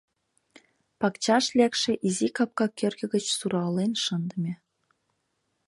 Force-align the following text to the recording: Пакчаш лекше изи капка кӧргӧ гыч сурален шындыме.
Пакчаш 0.99 1.45
лекше 1.59 1.91
изи 2.07 2.29
капка 2.35 2.67
кӧргӧ 2.79 3.05
гыч 3.13 3.25
сурален 3.37 3.91
шындыме. 4.03 4.53